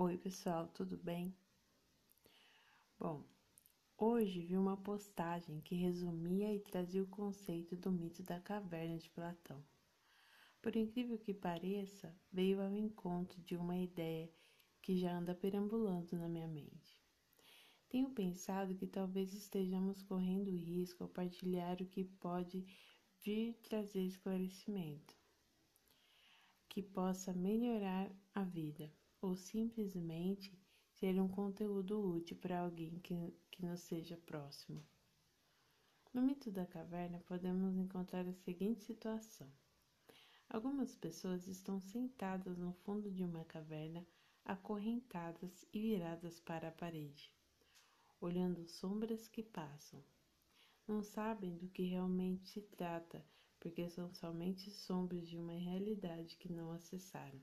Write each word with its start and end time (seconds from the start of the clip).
Oi, 0.00 0.16
pessoal, 0.16 0.68
tudo 0.68 0.96
bem? 0.96 1.34
Bom, 3.00 3.24
hoje 3.96 4.42
vi 4.42 4.56
uma 4.56 4.76
postagem 4.76 5.60
que 5.60 5.74
resumia 5.74 6.54
e 6.54 6.60
trazia 6.60 7.02
o 7.02 7.08
conceito 7.08 7.74
do 7.74 7.90
mito 7.90 8.22
da 8.22 8.38
caverna 8.38 8.96
de 8.96 9.10
Platão. 9.10 9.60
Por 10.62 10.76
incrível 10.76 11.18
que 11.18 11.34
pareça, 11.34 12.16
veio 12.30 12.62
ao 12.62 12.72
encontro 12.76 13.42
de 13.42 13.56
uma 13.56 13.76
ideia 13.76 14.30
que 14.80 14.96
já 14.96 15.18
anda 15.18 15.34
perambulando 15.34 16.16
na 16.16 16.28
minha 16.28 16.46
mente. 16.46 16.96
Tenho 17.88 18.10
pensado 18.10 18.76
que 18.76 18.86
talvez 18.86 19.34
estejamos 19.34 20.00
correndo 20.00 20.52
risco 20.52 21.02
ao 21.02 21.10
partilhar 21.10 21.82
o 21.82 21.86
que 21.86 22.04
pode 22.04 22.64
vir 23.24 23.54
trazer 23.64 24.04
esclarecimento, 24.04 25.16
que 26.68 26.84
possa 26.84 27.32
melhorar 27.32 28.08
a 28.32 28.44
vida 28.44 28.88
ou 29.20 29.34
simplesmente 29.36 30.58
ser 30.92 31.20
um 31.20 31.28
conteúdo 31.28 32.00
útil 32.00 32.36
para 32.36 32.60
alguém 32.60 32.98
que, 33.00 33.14
que 33.50 33.64
nos 33.64 33.80
seja 33.80 34.16
próximo. 34.16 34.84
No 36.12 36.22
mito 36.22 36.50
da 36.50 36.66
caverna, 36.66 37.20
podemos 37.20 37.76
encontrar 37.76 38.26
a 38.26 38.32
seguinte 38.32 38.82
situação: 38.82 39.48
algumas 40.48 40.96
pessoas 40.96 41.46
estão 41.46 41.80
sentadas 41.80 42.56
no 42.58 42.72
fundo 42.72 43.10
de 43.10 43.24
uma 43.24 43.44
caverna, 43.44 44.06
acorrentadas 44.44 45.64
e 45.72 45.80
viradas 45.80 46.40
para 46.40 46.68
a 46.68 46.72
parede, 46.72 47.32
olhando 48.20 48.66
sombras 48.66 49.28
que 49.28 49.42
passam. 49.42 50.02
Não 50.86 51.02
sabem 51.02 51.56
do 51.58 51.68
que 51.68 51.82
realmente 51.82 52.48
se 52.48 52.62
trata, 52.62 53.22
porque 53.60 53.90
são 53.90 54.10
somente 54.14 54.70
sombras 54.70 55.28
de 55.28 55.36
uma 55.36 55.52
realidade 55.52 56.36
que 56.36 56.50
não 56.50 56.72
acessaram. 56.72 57.42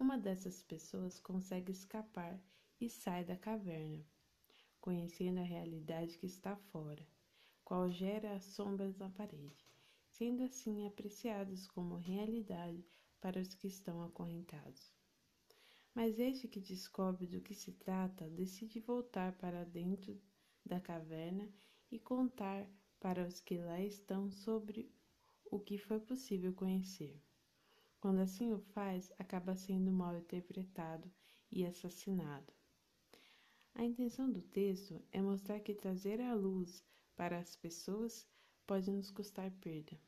Uma 0.00 0.16
dessas 0.16 0.62
pessoas 0.62 1.20
consegue 1.20 1.70
escapar 1.72 2.42
e 2.80 2.88
sai 2.88 3.22
da 3.22 3.36
caverna, 3.36 4.02
conhecendo 4.80 5.40
a 5.40 5.44
realidade 5.44 6.16
que 6.16 6.24
está 6.24 6.56
fora, 6.56 7.06
qual 7.62 7.90
gera 7.90 8.32
as 8.32 8.44
sombras 8.44 8.96
na 8.96 9.10
parede, 9.10 9.68
sendo 10.08 10.42
assim 10.42 10.86
apreciados 10.86 11.66
como 11.66 11.98
realidade 11.98 12.82
para 13.20 13.38
os 13.38 13.52
que 13.52 13.68
estão 13.68 14.02
acorrentados. 14.02 14.90
Mas 15.94 16.18
este 16.18 16.48
que 16.48 16.60
descobre 16.60 17.26
do 17.26 17.42
que 17.42 17.54
se 17.54 17.72
trata 17.72 18.26
decide 18.30 18.80
voltar 18.80 19.34
para 19.34 19.64
dentro 19.64 20.18
da 20.64 20.80
caverna 20.80 21.46
e 21.92 21.98
contar 21.98 22.66
para 22.98 23.26
os 23.26 23.38
que 23.38 23.58
lá 23.58 23.78
estão 23.78 24.30
sobre 24.30 24.90
o 25.44 25.60
que 25.60 25.76
foi 25.76 26.00
possível 26.00 26.54
conhecer. 26.54 27.20
Quando 28.00 28.20
assim 28.20 28.50
o 28.50 28.58
faz, 28.58 29.12
acaba 29.18 29.54
sendo 29.54 29.92
mal 29.92 30.16
interpretado 30.16 31.10
e 31.52 31.66
assassinado. 31.66 32.50
A 33.74 33.84
intenção 33.84 34.30
do 34.30 34.40
texto 34.40 35.02
é 35.12 35.20
mostrar 35.20 35.60
que 35.60 35.74
trazer 35.74 36.20
a 36.20 36.34
luz 36.34 36.82
para 37.14 37.38
as 37.38 37.54
pessoas 37.54 38.26
pode 38.66 38.90
nos 38.90 39.10
custar 39.10 39.50
perda. 39.60 40.00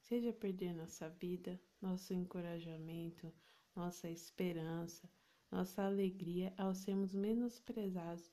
Seja 0.00 0.32
perder 0.32 0.74
nossa 0.74 1.08
vida, 1.08 1.60
nosso 1.80 2.12
encorajamento, 2.12 3.32
nossa 3.74 4.10
esperança, 4.10 5.08
nossa 5.50 5.82
alegria 5.82 6.52
ao 6.58 6.74
sermos 6.74 7.14
menosprezados 7.14 8.30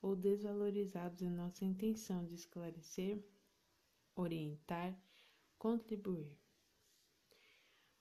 ou 0.00 0.16
desvalorizados 0.16 1.22
em 1.22 1.30
nossa 1.30 1.64
intenção 1.64 2.24
de 2.24 2.34
esclarecer, 2.34 3.24
orientar, 4.16 4.98
contribuir. 5.56 6.36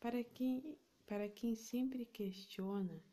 Para 0.02 0.24
quem, 0.24 0.80
para 1.06 1.30
quem 1.30 1.54
sempre 1.54 2.06
questiona 2.06 3.04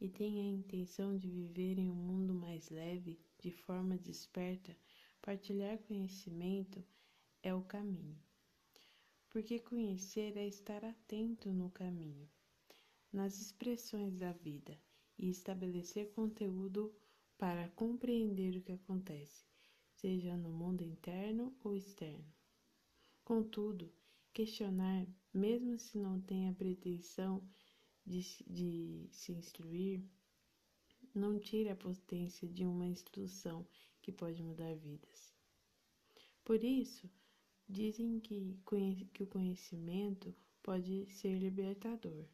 e 0.00 0.08
tem 0.08 0.40
a 0.40 0.44
intenção 0.44 1.16
de 1.16 1.30
viver 1.30 1.78
em 1.78 1.88
um 1.88 1.94
mundo 1.94 2.34
mais 2.34 2.70
leve, 2.70 3.20
de 3.38 3.52
forma 3.52 3.96
desperta, 3.96 4.76
partilhar 5.22 5.78
conhecimento 5.78 6.84
é 7.40 7.54
o 7.54 7.62
caminho. 7.62 8.20
Porque 9.30 9.60
conhecer 9.60 10.36
é 10.36 10.44
estar 10.44 10.84
atento 10.84 11.52
no 11.52 11.70
caminho, 11.70 12.28
nas 13.12 13.40
expressões 13.40 14.18
da 14.18 14.32
vida 14.32 14.76
e 15.16 15.30
estabelecer 15.30 16.10
conteúdo 16.14 16.92
para 17.38 17.68
compreender 17.76 18.56
o 18.56 18.60
que 18.60 18.72
acontece, 18.72 19.46
seja 19.92 20.36
no 20.36 20.50
mundo 20.50 20.82
interno 20.82 21.56
ou 21.62 21.76
externo. 21.76 22.34
Contudo, 23.22 23.94
questionar 24.32 25.06
mesmo 25.34 25.76
se 25.78 25.98
não 25.98 26.20
tem 26.20 26.48
a 26.48 26.54
pretensão 26.54 27.42
de, 28.06 28.20
de 28.46 29.08
se 29.10 29.32
instruir, 29.32 30.00
não 31.12 31.38
tira 31.38 31.72
a 31.72 31.76
potência 31.76 32.48
de 32.48 32.64
uma 32.64 32.86
instrução 32.86 33.66
que 34.00 34.12
pode 34.12 34.42
mudar 34.42 34.74
vidas. 34.76 35.34
Por 36.44 36.62
isso, 36.62 37.10
dizem 37.68 38.20
que, 38.20 38.58
que 39.12 39.22
o 39.22 39.26
conhecimento 39.26 40.34
pode 40.62 41.06
ser 41.06 41.38
libertador, 41.38 42.26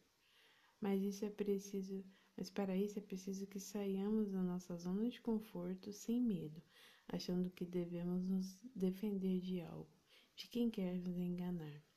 mas 0.80 1.02
isso 1.02 1.24
é 1.24 1.30
preciso, 1.30 2.04
mas 2.36 2.50
para 2.50 2.76
isso 2.76 2.98
é 2.98 3.02
preciso 3.02 3.46
que 3.46 3.60
saiamos 3.60 4.30
da 4.30 4.42
nossa 4.42 4.76
zona 4.76 5.08
de 5.08 5.20
conforto 5.20 5.92
sem 5.92 6.20
medo, 6.20 6.62
achando 7.08 7.50
que 7.50 7.64
devemos 7.64 8.24
nos 8.24 8.58
defender 8.74 9.40
de 9.40 9.60
algo, 9.60 9.90
de 10.34 10.48
quem 10.48 10.70
quer 10.70 10.98
nos 10.98 11.16
enganar. 11.18 11.89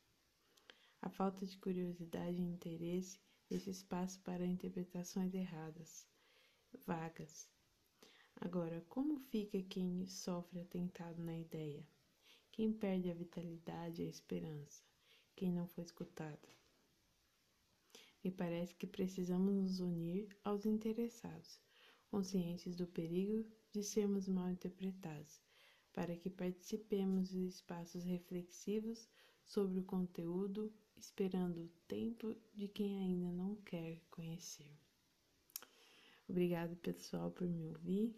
A 1.03 1.09
falta 1.09 1.45
de 1.45 1.57
curiosidade 1.57 2.41
e 2.41 2.45
interesse 2.45 3.19
deixa 3.49 3.69
espaço 3.69 4.21
para 4.21 4.45
interpretações 4.45 5.33
erradas, 5.33 6.07
vagas. 6.85 7.49
Agora, 8.37 8.79
como 8.87 9.19
fica 9.19 9.61
quem 9.63 10.07
sofre 10.07 10.61
atentado 10.61 11.21
na 11.21 11.37
ideia? 11.37 11.85
Quem 12.53 12.71
perde 12.71 13.11
a 13.11 13.13
vitalidade 13.13 14.01
e 14.01 14.05
a 14.05 14.09
esperança? 14.09 14.81
Quem 15.35 15.51
não 15.51 15.67
foi 15.67 15.83
escutado? 15.83 16.47
Me 18.23 18.31
parece 18.31 18.73
que 18.73 18.87
precisamos 18.87 19.53
nos 19.53 19.79
unir 19.81 20.29
aos 20.41 20.65
interessados, 20.65 21.59
conscientes 22.07 22.77
do 22.77 22.87
perigo 22.87 23.45
de 23.73 23.83
sermos 23.83 24.25
mal 24.29 24.49
interpretados, 24.49 25.41
para 25.91 26.15
que 26.15 26.29
participemos 26.29 27.27
de 27.27 27.45
espaços 27.45 28.05
reflexivos 28.05 29.09
sobre 29.43 29.79
o 29.79 29.83
conteúdo 29.83 30.71
esperando 30.95 31.63
o 31.63 31.69
tempo 31.87 32.35
de 32.53 32.67
quem 32.67 32.95
ainda 32.97 33.31
não 33.31 33.55
quer 33.57 34.01
conhecer. 34.09 34.71
Obrigado, 36.27 36.75
pessoal, 36.77 37.29
por 37.31 37.47
me 37.47 37.67
ouvir. 37.67 38.15